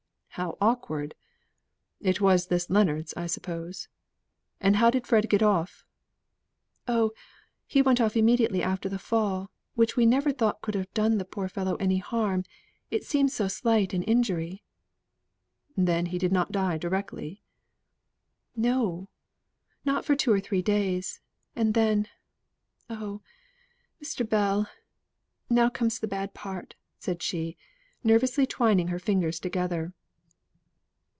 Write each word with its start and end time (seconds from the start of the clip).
"How 0.35 0.57
awkward. 0.61 1.13
It 1.99 2.21
was 2.21 2.47
this 2.47 2.69
Leonards, 2.69 3.13
I 3.17 3.27
suppose. 3.27 3.89
And 4.61 4.77
how 4.77 4.89
did 4.89 5.05
Fred 5.05 5.29
get 5.29 5.43
off?" 5.43 5.83
"Oh! 6.87 7.11
he 7.67 7.81
went 7.81 7.99
off 7.99 8.15
immediately 8.15 8.63
after 8.63 8.87
the 8.87 8.97
fall, 8.97 9.51
which 9.75 9.97
we 9.97 10.05
never 10.05 10.31
thought 10.31 10.61
could 10.61 10.73
have 10.73 10.89
done 10.93 11.17
the 11.17 11.25
poor 11.25 11.49
fellow 11.49 11.75
any 11.75 11.97
harm, 11.97 12.45
it 12.89 13.03
seemed 13.03 13.33
so 13.33 13.49
slight 13.49 13.93
an 13.93 14.03
injury." 14.03 14.63
"Then 15.75 16.05
he 16.05 16.17
did 16.17 16.31
not 16.31 16.53
die 16.53 16.77
directly?" 16.77 17.43
"No! 18.55 19.09
not 19.83 20.05
for 20.05 20.15
two 20.15 20.31
or 20.31 20.39
three 20.39 20.61
days. 20.61 21.19
And 21.57 21.73
then 21.73 22.07
oh, 22.89 23.21
Mr. 24.01 24.27
Bell! 24.27 24.69
now 25.49 25.67
comes 25.67 25.99
the 25.99 26.07
bad 26.07 26.33
part," 26.33 26.75
said 26.99 27.21
she, 27.21 27.57
nervously 28.01 28.45
twining 28.45 28.87
her 28.87 28.97
fingers 28.99 29.37
together. 29.37 29.91